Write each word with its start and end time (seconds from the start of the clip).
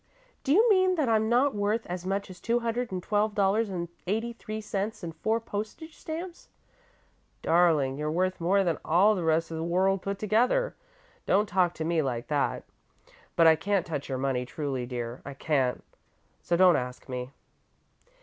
"Do 0.43 0.51
you 0.51 0.67
mean 0.67 0.95
that 0.95 1.07
I'm 1.09 1.29
not 1.29 1.53
worth 1.53 1.85
as 1.85 2.07
much 2.07 2.31
as 2.31 2.39
two 2.39 2.61
hundred 2.61 2.91
and 2.91 3.03
twelve 3.03 3.35
dollars 3.35 3.69
and 3.69 3.87
eighty 4.07 4.33
three 4.33 4.59
cents 4.59 5.03
and 5.03 5.15
four 5.15 5.39
postage 5.39 5.95
stamps?" 5.95 6.49
"Darling, 7.43 7.99
you're 7.99 8.09
worth 8.09 8.41
more 8.41 8.63
than 8.63 8.79
all 8.83 9.13
the 9.13 9.23
rest 9.23 9.51
of 9.51 9.57
the 9.57 9.63
world 9.63 10.01
put 10.01 10.17
together. 10.17 10.73
Don't 11.27 11.47
talk 11.47 11.75
to 11.75 11.85
me 11.85 12.01
like 12.01 12.29
that. 12.29 12.63
But 13.35 13.45
I 13.45 13.55
can't 13.55 13.85
touch 13.85 14.09
your 14.09 14.17
money, 14.17 14.43
truly, 14.43 14.87
dear, 14.87 15.21
I 15.23 15.35
can't; 15.35 15.83
so 16.41 16.57
don't 16.57 16.75
ask 16.77 17.07
me." 17.07 17.29